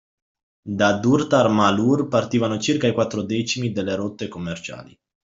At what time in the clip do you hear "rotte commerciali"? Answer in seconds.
3.93-4.97